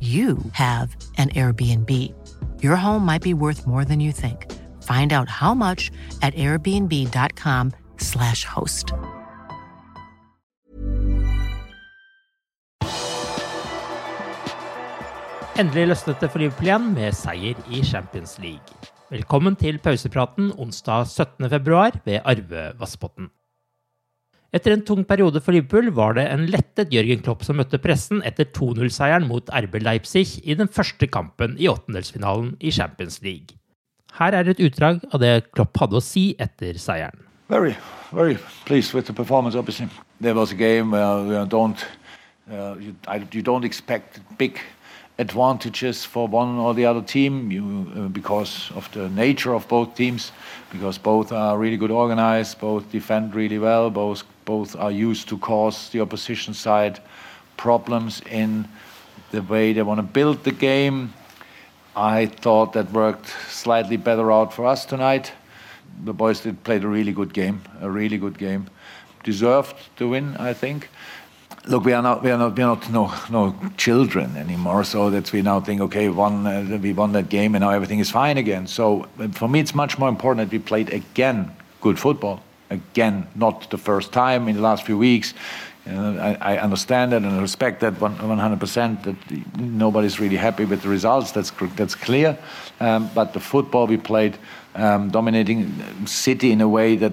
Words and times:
you 0.00 0.38
have 0.52 0.94
an 1.16 1.30
Airbnb. 1.30 2.14
Your 2.62 2.76
home 2.76 3.04
might 3.04 3.22
be 3.22 3.34
worth 3.34 3.66
more 3.66 3.84
than 3.84 3.98
you 3.98 4.12
think. 4.12 4.46
Find 4.84 5.12
out 5.12 5.28
how 5.28 5.54
much 5.54 5.90
at 6.22 6.32
airbnb.com/slash 6.34 8.44
host. 8.44 8.92
Endelig 15.58 15.88
løsnet 15.90 16.20
det 16.22 16.28
for 16.30 16.38
Liverpool 16.38 16.68
igjen 16.68 16.84
med 16.94 17.16
seier 17.18 17.58
i 17.66 17.80
Champions 17.82 18.36
League. 18.38 18.76
Velkommen 19.10 19.56
til 19.58 19.80
pausepraten 19.82 20.52
onsdag 20.54 21.08
17.2 21.10 21.98
ved 22.04 22.20
Arve 22.22 22.68
Vassbotn. 22.78 23.26
Etter 24.48 24.72
en 24.72 24.80
tung 24.80 25.02
periode 25.04 25.42
for 25.44 25.52
Liverpool 25.52 25.90
var 25.92 26.14
det 26.16 26.24
en 26.32 26.46
lettet 26.48 26.92
Jørgen 26.94 27.20
Klopp 27.20 27.42
som 27.44 27.58
møtte 27.60 27.76
pressen 27.84 28.22
etter 28.24 28.48
2-0-seieren 28.56 29.26
mot 29.28 29.50
RB 29.52 29.76
Leipzig 29.82 30.38
i 30.40 30.56
den 30.56 30.70
første 30.72 31.04
kampen 31.04 31.58
i 31.60 31.68
åttendelsfinalen 31.68 32.54
i 32.64 32.72
Champions 32.72 33.20
League. 33.20 33.58
Her 34.16 34.32
er 34.32 34.48
et 34.48 34.62
utdrag 34.64 35.02
av 35.12 35.20
det 35.20 35.50
Klopp 35.52 35.76
hadde 35.82 36.00
å 36.00 36.04
si 36.04 36.30
etter 36.40 36.80
seieren. 36.80 37.20
Very, 37.52 37.76
very 38.12 38.38
pleased 38.64 38.94
with 38.94 39.04
the 39.06 39.12
performance. 39.12 39.54
Obviously, 39.54 39.88
there 40.20 40.34
was 40.34 40.50
a 40.50 40.56
game 40.56 40.92
where 40.92 41.26
you 41.28 41.44
don't, 41.46 41.84
uh, 42.50 42.76
you, 42.80 42.96
I, 43.06 43.20
you 43.32 43.42
don't 43.42 43.64
expect 43.64 44.20
big 44.38 44.58
advantages 45.18 46.06
for 46.06 46.26
one 46.26 46.58
or 46.58 46.72
the 46.72 46.86
other 46.86 47.02
team 47.02 47.50
you, 47.50 47.92
uh, 47.96 48.08
because 48.08 48.70
of 48.74 48.90
the 48.92 49.10
nature 49.10 49.52
of 49.52 49.68
both 49.68 49.94
teams, 49.94 50.32
because 50.72 50.96
both 50.96 51.32
are 51.32 51.58
really 51.58 51.76
good 51.76 51.90
organized, 51.90 52.58
both 52.60 52.90
defend 52.90 53.34
really 53.34 53.58
well, 53.58 53.90
both 53.90 54.24
both 54.48 54.74
are 54.76 54.90
used 54.90 55.28
to 55.28 55.36
cause 55.36 55.90
the 55.90 56.00
opposition 56.00 56.54
side 56.54 56.98
problems 57.58 58.22
in 58.30 58.66
the 59.30 59.42
way 59.42 59.74
they 59.74 59.82
want 59.82 59.98
to 59.98 60.12
build 60.20 60.42
the 60.42 60.52
game. 60.52 61.12
I 61.94 62.24
thought 62.26 62.72
that 62.72 62.90
worked 62.92 63.28
slightly 63.50 63.98
better 63.98 64.32
out 64.32 64.54
for 64.54 64.64
us 64.64 64.86
tonight. 64.86 65.32
The 66.04 66.14
boys 66.14 66.40
did 66.40 66.64
played 66.64 66.82
a 66.82 66.88
really 66.88 67.12
good 67.12 67.34
game, 67.34 67.60
a 67.82 67.90
really 67.90 68.16
good 68.16 68.38
game. 68.38 68.68
Deserved 69.22 69.76
to 69.96 70.08
win, 70.08 70.36
I 70.38 70.54
think 70.54 70.88
look, 71.66 71.84
we 71.84 71.92
are 71.92 72.02
not 72.02 72.22
we 72.22 72.30
are 72.30 72.38
not 72.38 72.56
we 72.56 72.62
are 72.62 72.74
not 72.74 72.90
no 72.90 73.12
no 73.28 73.54
children 73.76 74.34
anymore. 74.36 74.84
So 74.84 75.10
that 75.10 75.30
we 75.32 75.42
now 75.42 75.60
think, 75.60 75.80
okay, 75.82 76.08
won 76.08 76.46
uh, 76.46 76.78
we 76.82 76.94
won 76.94 77.12
that 77.12 77.28
game 77.28 77.54
and 77.54 77.62
now 77.62 77.70
everything 77.70 77.98
is 78.00 78.10
fine 78.10 78.38
again. 78.38 78.66
So 78.66 79.06
uh, 79.18 79.28
for 79.28 79.48
me, 79.48 79.60
it's 79.60 79.74
much 79.74 79.98
more 79.98 80.08
important 80.08 80.50
that 80.50 80.52
we 80.52 80.58
played 80.58 80.88
again 80.92 81.50
good 81.80 81.98
football. 81.98 82.40
Again, 82.70 83.26
not 83.34 83.70
the 83.70 83.78
first 83.78 84.12
time 84.12 84.48
in 84.48 84.56
the 84.56 84.62
last 84.62 84.84
few 84.84 84.98
weeks. 84.98 85.34
I, 85.88 86.36
I, 86.40 86.58
understand 86.58 87.12
that 87.12 87.22
and 87.22 87.40
respect 87.40 87.80
that 87.80 87.94
100%. 87.94 89.02
That 89.04 89.58
nobody's 89.58 90.20
really 90.20 90.36
happy 90.36 90.64
with 90.64 90.82
the 90.82 90.88
results. 90.88 91.32
That's 91.32 91.50
that's 91.76 91.94
clear. 91.94 92.38
Um, 92.80 93.10
but 93.14 93.32
the 93.32 93.40
football 93.40 93.86
we 93.86 93.96
played 93.96 94.38
um, 94.74 95.10
dominating 95.10 96.06
City 96.06 96.52
in 96.52 96.60
a 96.60 96.68
way 96.68 96.96
that 96.96 97.12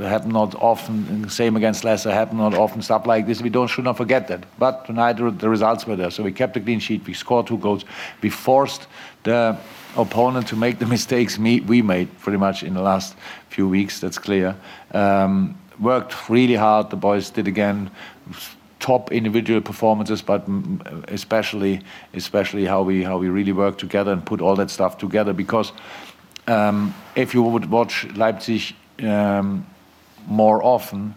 happened 0.00 0.32
not 0.32 0.54
often. 0.56 1.28
Same 1.28 1.56
against 1.56 1.84
Leicester 1.84 2.10
happened 2.10 2.38
not 2.38 2.54
often. 2.54 2.82
Stuff 2.82 3.06
like 3.06 3.26
this, 3.26 3.42
we 3.42 3.50
don't 3.50 3.68
should 3.68 3.84
not 3.84 3.96
forget 3.96 4.28
that. 4.28 4.44
But 4.58 4.86
tonight 4.86 5.14
the 5.14 5.48
results 5.48 5.86
were 5.86 5.96
there, 5.96 6.10
so 6.10 6.22
we 6.22 6.32
kept 6.32 6.56
a 6.56 6.60
clean 6.60 6.80
sheet. 6.80 7.06
We 7.06 7.14
scored 7.14 7.46
two 7.46 7.58
goals. 7.58 7.84
We 8.22 8.30
forced 8.30 8.86
the 9.22 9.56
opponent 9.96 10.48
to 10.48 10.56
make 10.56 10.78
the 10.78 10.86
mistakes 10.96 11.38
we 11.38 11.82
made 11.82 12.18
pretty 12.20 12.38
much 12.38 12.62
in 12.62 12.74
the 12.74 12.82
last 12.82 13.14
few 13.48 13.68
weeks. 13.68 14.00
That's 14.00 14.18
clear. 14.18 14.56
Um, 14.92 15.56
worked 15.78 16.28
really 16.28 16.54
hard. 16.54 16.90
The 16.90 16.96
boys 16.96 17.30
did 17.30 17.48
again 17.48 17.90
top 18.80 19.12
individual 19.12 19.60
performances, 19.60 20.22
but 20.22 20.46
especially 21.08 21.80
especially 22.12 22.66
how 22.66 22.82
we 22.82 23.02
how 23.02 23.18
we 23.18 23.28
really 23.28 23.52
work 23.52 23.78
together 23.78 24.12
and 24.12 24.24
put 24.24 24.40
all 24.40 24.56
that 24.56 24.70
stuff 24.70 24.98
together 24.98 25.32
because 25.32 25.72
um, 26.46 26.94
if 27.16 27.34
you 27.34 27.42
would 27.42 27.70
watch 27.70 28.06
Leipzig 28.14 28.74
um, 29.02 29.66
more 30.26 30.62
often, 30.62 31.14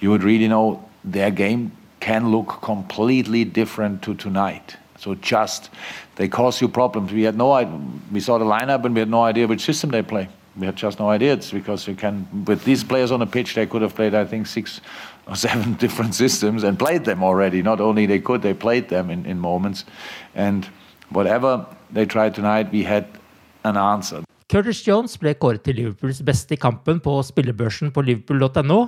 you 0.00 0.10
would 0.10 0.22
really 0.22 0.48
know 0.48 0.88
their 1.04 1.30
game 1.30 1.72
can 2.00 2.30
look 2.30 2.60
completely 2.62 3.44
different 3.44 4.02
to 4.02 4.14
tonight. 4.14 4.76
So 4.98 5.14
just 5.14 5.70
they 6.16 6.28
cause 6.28 6.60
you 6.60 6.68
problems. 6.68 7.12
We 7.12 7.22
had 7.22 7.36
no 7.36 7.52
idea. 7.52 7.80
We 8.12 8.20
saw 8.20 8.38
the 8.38 8.44
lineup 8.44 8.84
and 8.84 8.94
we 8.94 9.00
had 9.00 9.08
no 9.08 9.22
idea 9.22 9.46
which 9.46 9.62
system 9.62 9.90
they 9.90 10.02
play. 10.02 10.28
We 10.60 10.66
had 10.66 10.76
just 10.76 10.98
no 10.98 11.08
idea. 11.08 11.32
It's 11.32 11.50
because 11.50 11.88
you 11.88 11.96
can 11.96 12.28
with 12.46 12.64
these 12.64 12.84
players 12.84 13.10
on 13.10 13.20
the 13.20 13.26
pitch, 13.26 13.54
they 13.54 13.66
could 13.66 13.82
have 13.82 13.94
played 13.94 14.14
I 14.14 14.24
think 14.24 14.46
six 14.46 14.80
or 15.26 15.36
seven 15.46 15.74
different 15.74 16.14
systems 16.14 16.64
and 16.64 16.78
played 16.78 17.04
them 17.04 17.22
already. 17.22 17.62
Not 17.62 17.80
only 17.80 18.06
they 18.06 18.20
could, 18.20 18.42
they 18.42 18.54
played 18.54 18.88
them 18.88 19.10
in, 19.10 19.26
in 19.26 19.38
moments. 19.38 19.84
And 20.34 20.68
whatever 21.10 21.66
they 21.90 22.06
tried 22.06 22.34
tonight, 22.34 22.70
we 22.72 22.82
had 22.82 23.06
an 23.64 23.76
answer. 23.76 24.22
Curtis 24.50 24.82
Jones 24.82 25.14
ble 25.22 25.36
kåret 25.38 25.62
til 25.62 25.76
Liverpools 25.78 26.24
beste 26.26 26.56
i 26.56 26.58
kampen 26.58 26.98
på 27.00 27.12
spillebørsen 27.22 27.92
på 27.94 28.02
liverpool.no, 28.02 28.80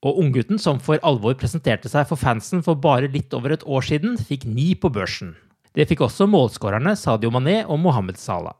og 0.00 0.20
unggutten 0.22 0.56
som 0.58 0.78
for 0.80 0.96
alvor 1.04 1.36
presenterte 1.36 1.90
seg 1.92 2.06
for 2.08 2.16
fansen 2.16 2.64
for 2.64 2.80
bare 2.80 3.10
litt 3.12 3.36
over 3.36 3.52
et 3.52 3.66
år 3.68 3.84
siden, 3.84 4.16
fikk 4.16 4.46
ni 4.48 4.72
på 4.72 4.88
børsen. 4.88 5.34
Det 5.76 5.84
fikk 5.90 6.06
også 6.08 6.24
målskårerne 6.26 6.96
Sadio 6.96 7.28
Mané 7.30 7.60
og 7.66 7.78
Mohammed 7.84 8.16
Salah. 8.18 8.56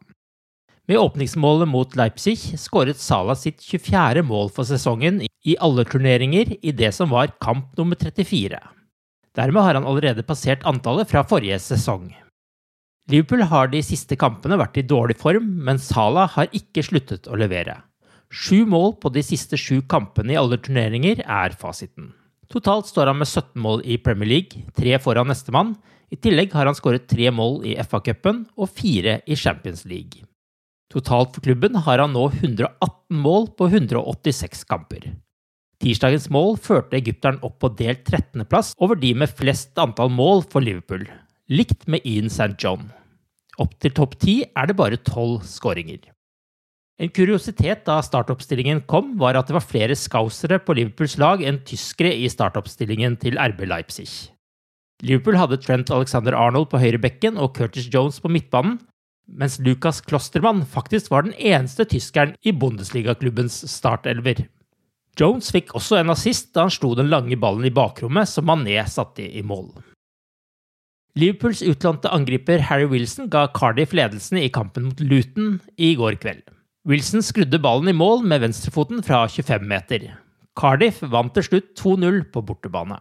Med 0.91 0.99
åpningsmålet 0.99 1.69
mot 1.69 1.93
Leipzig 1.95 2.35
skåret 2.59 2.99
Salah 2.99 3.37
sitt 3.39 3.61
24. 3.63 4.25
mål 4.27 4.49
for 4.51 4.67
sesongen 4.67 5.21
i 5.23 5.53
alle 5.63 5.85
turneringer 5.87 6.49
i 6.67 6.73
det 6.75 6.89
som 6.97 7.13
var 7.15 7.31
kamp 7.39 7.77
nummer 7.79 7.95
34. 7.95 8.59
Dermed 9.39 9.63
har 9.63 9.77
han 9.79 9.87
allerede 9.87 10.25
passert 10.27 10.65
antallet 10.67 11.07
fra 11.07 11.23
forrige 11.23 11.61
sesong. 11.63 12.09
Liverpool 13.07 13.45
har 13.53 13.71
de 13.71 13.85
siste 13.87 14.19
kampene 14.19 14.59
vært 14.59 14.81
i 14.83 14.85
dårlig 14.93 15.15
form, 15.21 15.47
men 15.63 15.79
Salah 15.79 16.27
har 16.35 16.51
ikke 16.59 16.83
sluttet 16.83 17.31
å 17.31 17.39
levere. 17.39 17.77
Sju 18.27 18.67
mål 18.67 18.97
på 18.99 19.13
de 19.15 19.23
siste 19.23 19.55
sju 19.55 19.85
kampene 19.87 20.35
i 20.35 20.41
alle 20.41 20.59
turneringer 20.59 21.23
er 21.23 21.55
fasiten. 21.61 22.11
Totalt 22.51 22.91
står 22.91 23.13
han 23.13 23.21
med 23.21 23.31
17 23.31 23.63
mål 23.63 23.87
i 23.87 24.01
Premier 24.03 24.33
League, 24.33 24.65
tre 24.75 24.99
foran 24.99 25.31
nestemann. 25.31 25.77
I 26.11 26.19
tillegg 26.19 26.51
har 26.59 26.67
han 26.67 26.75
skåret 26.75 27.07
tre 27.07 27.31
mål 27.31 27.63
i 27.63 27.77
FA-cupen 27.79 28.43
og 28.59 28.75
fire 28.75 29.21
i 29.31 29.39
Champions 29.39 29.87
League. 29.87 30.27
Totalt 30.91 31.37
for 31.37 31.45
klubben 31.47 31.77
har 31.87 32.03
han 32.03 32.15
nå 32.17 32.27
118 32.41 33.19
mål 33.23 33.53
på 33.59 33.69
186 33.71 34.65
kamper. 34.67 35.13
Tirsdagens 35.81 36.27
mål 36.35 36.57
førte 36.61 36.99
egypteren 36.99 37.39
opp 37.47 37.61
på 37.63 37.71
delt 37.79 38.03
13.-plass 38.05 38.75
over 38.83 38.99
de 39.01 39.15
med 39.17 39.31
flest 39.33 39.79
antall 39.81 40.11
mål 40.13 40.43
for 40.51 40.61
Liverpool, 40.67 41.07
likt 41.49 41.87
med 41.89 42.05
Ian 42.05 42.29
St. 42.29 42.57
John. 42.59 42.91
Opp 43.63 43.79
til 43.81 43.95
topp 43.97 44.19
ti 44.21 44.41
er 44.45 44.69
det 44.69 44.77
bare 44.77 44.99
tolv 45.07 45.45
skåringer. 45.47 46.11
En 47.01 47.09
kuriositet 47.17 47.87
da 47.87 47.97
startoppstillingen 48.05 48.83
kom, 48.91 49.15
var 49.17 49.39
at 49.39 49.49
det 49.49 49.57
var 49.57 49.65
flere 49.65 49.97
scousere 49.97 50.59
på 50.61 50.77
Liverpools 50.77 51.17
lag 51.23 51.41
enn 51.41 51.63
tyskere 51.65 52.13
i 52.13 52.29
startoppstillingen 52.29 53.17
til 53.23 53.41
RB 53.41 53.65
Leipzig. 53.71 54.11
Liverpool 55.01 55.39
hadde 55.41 55.63
Trent 55.65 55.89
Alexander 55.95 56.37
Arnold 56.37 56.69
på 56.69 56.81
høyre 56.83 57.01
bekken 57.01 57.41
og 57.41 57.55
Curtis 57.57 57.89
Jones 57.89 58.21
på 58.21 58.29
midtbanen, 58.29 58.77
mens 59.31 59.59
Lukas 59.63 60.01
Klostermann 60.05 60.65
faktisk 60.67 61.11
var 61.13 61.27
den 61.27 61.35
eneste 61.35 61.87
tyskeren 61.89 62.35
i 62.43 62.53
Bundesliga-klubbens 62.53 63.63
startelver. 63.71 64.47
Jones 65.19 65.51
fikk 65.53 65.75
også 65.77 66.01
en 66.01 66.13
assist 66.15 66.53
da 66.55 66.67
han 66.67 66.75
slo 66.75 66.95
den 66.99 67.11
lange 67.13 67.37
ballen 67.41 67.67
i 67.67 67.75
bakrommet 67.75 68.31
som 68.31 68.47
Mané 68.49 68.79
satte 68.89 69.27
i 69.27 69.43
mål. 69.47 69.69
Liverpools 71.19 71.61
utlånte 71.67 72.11
angriper 72.15 72.63
Harry 72.69 72.87
Wilson 72.87 73.29
ga 73.33 73.49
Cardiff 73.57 73.93
ledelsen 73.97 74.39
i 74.39 74.51
kampen 74.53 74.89
mot 74.89 75.01
Luton 75.03 75.59
i 75.77 75.93
går 75.99 76.21
kveld. 76.23 76.45
Wilson 76.89 77.25
skrudde 77.27 77.61
ballen 77.61 77.91
i 77.91 77.97
mål 77.97 78.23
med 78.25 78.45
venstrefoten 78.45 79.03
fra 79.05 79.25
25 79.29 79.67
meter. 79.69 80.07
Cardiff 80.59 81.03
vant 81.03 81.35
til 81.35 81.47
slutt 81.47 81.75
2-0 81.79 82.23
på 82.33 82.43
bortebane. 82.47 83.01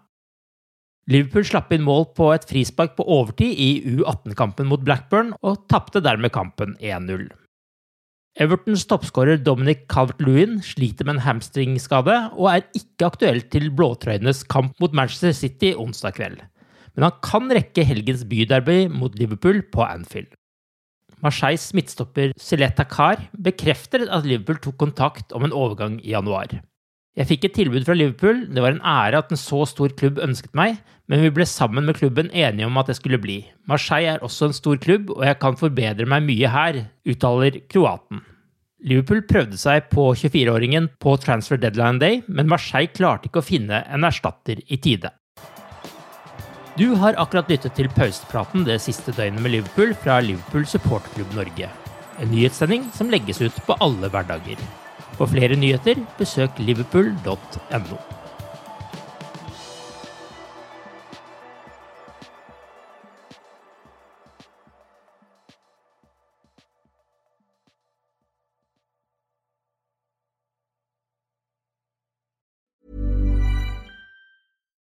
Liverpool 1.09 1.45
slapp 1.47 1.71
inn 1.73 1.81
mål 1.81 2.03
på 2.13 2.27
et 2.35 2.43
frispark 2.45 2.93
på 2.97 3.05
overtid 3.09 3.57
i 3.57 3.69
U18-kampen 3.97 4.67
mot 4.69 4.83
Blackburn, 4.85 5.31
og 5.41 5.63
tapte 5.71 6.03
dermed 6.05 6.29
kampen 6.35 6.75
1-0. 6.77 7.31
Evertons 8.39 8.85
toppskårer 8.87 9.41
Dominic 9.41 9.87
Calvert-Lewin 9.89 10.59
sliter 10.63 11.07
med 11.07 11.17
en 11.17 11.25
hamstringskade 11.25 12.13
og 12.37 12.45
er 12.51 12.67
ikke 12.77 13.09
aktuell 13.09 13.41
til 13.51 13.71
blåtrøyenes 13.75 14.45
kamp 14.53 14.77
mot 14.79 14.93
Manchester 14.95 15.33
City 15.35 15.73
onsdag 15.73 16.15
kveld, 16.19 16.37
men 16.93 17.07
han 17.07 17.17
kan 17.25 17.49
rekke 17.57 17.83
helgens 17.89 18.21
byderby 18.29 18.85
mot 18.93 19.17
Liverpool 19.17 19.63
på 19.73 19.83
Anfield. 19.87 20.29
Marseilles 21.25 21.65
midtstopper 21.75 22.37
Sileta 22.39 22.85
Kar 22.87 23.25
bekrefter 23.33 24.05
at 24.07 24.29
Liverpool 24.29 24.61
tok 24.61 24.77
kontakt 24.79 25.33
om 25.35 25.43
en 25.43 25.55
overgang 25.57 25.97
i 26.05 26.13
januar. 26.13 26.61
Jeg 27.19 27.27
fikk 27.27 27.49
et 27.49 27.57
tilbud 27.57 27.83
fra 27.83 27.97
Liverpool, 27.97 28.45
det 28.47 28.61
var 28.63 28.71
en 28.71 28.85
ære 28.87 29.19
at 29.19 29.33
en 29.33 29.39
så 29.39 29.65
stor 29.67 29.91
klubb 29.99 30.21
ønsket 30.23 30.53
meg, 30.55 30.77
men 31.11 31.19
vi 31.25 31.33
ble 31.35 31.43
sammen 31.49 31.83
med 31.83 31.97
klubben 31.99 32.29
enige 32.31 32.69
om 32.69 32.79
at 32.79 32.87
jeg 32.87 33.01
skulle 33.01 33.19
bli. 33.19 33.41
Marseille 33.67 34.13
er 34.13 34.23
også 34.23 34.47
en 34.47 34.55
stor 34.55 34.79
klubb, 34.79 35.11
og 35.17 35.25
jeg 35.27 35.39
kan 35.41 35.59
forbedre 35.59 36.07
meg 36.07 36.23
mye 36.29 36.53
her, 36.53 36.81
uttaler 37.03 37.59
kroaten. 37.67 38.23
Liverpool 38.87 39.25
prøvde 39.27 39.59
seg 39.59 39.91
på 39.91 40.07
24-åringen 40.15 40.87
på 41.03 41.17
transfer 41.19 41.59
deadline 41.59 41.99
day, 41.99 42.21
men 42.31 42.47
Marseille 42.47 42.93
klarte 42.95 43.27
ikke 43.27 43.43
å 43.43 43.49
finne 43.49 43.83
en 43.91 44.07
erstatter 44.07 44.63
i 44.71 44.79
tide. 44.79 45.11
Du 46.79 46.93
har 47.01 47.19
akkurat 47.19 47.51
lyttet 47.51 47.75
til 47.75 47.91
pausepraten 47.91 48.63
det 48.63 48.79
siste 48.79 49.11
døgnet 49.11 49.43
med 49.43 49.57
Liverpool 49.57 49.91
fra 50.05 50.21
Liverpool 50.23 50.63
supporterklubb 50.63 51.35
Norge. 51.35 51.67
En 52.23 52.31
nyhetssending 52.31 52.87
som 52.95 53.11
legges 53.11 53.43
ut 53.43 53.65
på 53.67 53.75
alle 53.83 54.07
hverdager. 54.07 54.69
For 55.19 55.27
flere 55.27 55.59
nyheter, 55.59 55.99
besøk 56.17 56.61
liverpool.no. 56.63 58.18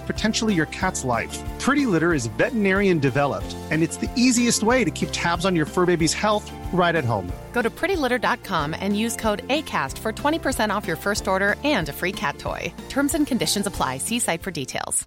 and 0.00 0.06
potentially 0.06 0.54
your 0.54 0.66
cat's 0.66 1.04
life. 1.04 1.38
Pretty 1.60 1.84
Litter 1.84 2.14
is 2.14 2.32
veterinarian 2.38 2.98
developed, 2.98 3.54
and 3.70 3.82
it's 3.82 3.98
the 3.98 4.10
easiest 4.16 4.62
way 4.62 4.84
to 4.84 4.90
keep 4.90 5.10
tabs 5.12 5.44
on 5.44 5.54
your 5.54 5.66
fur 5.66 5.84
baby's 5.84 6.14
health 6.14 6.50
right 6.72 6.94
at 6.96 7.04
home. 7.04 7.30
Go 7.52 7.60
to 7.60 7.68
prettylitter.com 7.68 8.74
and 8.80 8.98
use 8.98 9.16
code 9.16 9.46
ACAST 9.48 9.98
for 9.98 10.12
20% 10.12 10.74
off 10.74 10.86
your 10.86 10.96
first 10.96 11.28
order 11.28 11.56
and 11.64 11.90
a 11.90 11.92
free 11.92 12.12
cat 12.12 12.38
toy. 12.38 12.72
Terms 12.88 13.14
and 13.14 13.26
conditions 13.26 13.66
apply. 13.66 13.98
See 13.98 14.18
site 14.18 14.42
for 14.42 14.50
details. 14.50 15.06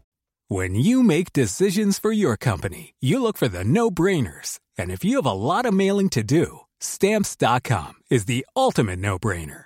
When 0.49 0.75
you 0.75 1.01
make 1.01 1.33
decisions 1.33 1.97
for 1.97 2.11
your 2.11 2.37
company, 2.37 2.93
you 2.99 3.23
look 3.23 3.37
for 3.37 3.47
the 3.47 3.63
no 3.63 3.89
brainers. 3.89 4.59
And 4.77 4.91
if 4.91 5.03
you 5.03 5.15
have 5.15 5.25
a 5.25 5.31
lot 5.31 5.65
of 5.65 5.73
mailing 5.73 6.09
to 6.09 6.21
do, 6.21 6.59
stamps.com 6.79 7.93
is 8.11 8.25
the 8.25 8.45
ultimate 8.55 8.99
no 8.99 9.17
brainer. 9.17 9.65